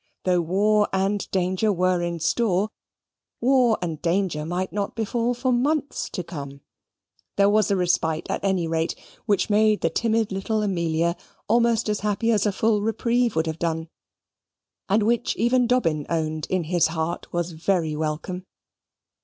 Though 0.23 0.41
war 0.41 0.89
and 0.91 1.29
danger 1.29 1.71
were 1.71 2.01
in 2.01 2.19
store, 2.19 2.71
war 3.39 3.77
and 3.83 4.01
danger 4.01 4.47
might 4.47 4.73
not 4.73 4.95
befall 4.95 5.35
for 5.35 5.51
months 5.53 6.09
to 6.09 6.23
come. 6.23 6.61
There 7.35 7.51
was 7.51 7.69
a 7.69 7.75
respite 7.75 8.25
at 8.27 8.43
any 8.43 8.67
rate, 8.67 8.95
which 9.27 9.51
made 9.51 9.81
the 9.81 9.91
timid 9.91 10.31
little 10.31 10.63
Amelia 10.63 11.15
almost 11.47 11.87
as 11.87 11.99
happy 11.99 12.31
as 12.31 12.47
a 12.47 12.51
full 12.51 12.81
reprieve 12.81 13.35
would 13.35 13.45
have 13.45 13.59
done, 13.59 13.89
and 14.89 15.03
which 15.03 15.35
even 15.37 15.67
Dobbin 15.67 16.07
owned 16.09 16.47
in 16.49 16.63
his 16.63 16.87
heart 16.87 17.31
was 17.31 17.51
very 17.51 17.95
welcome. 17.95 18.47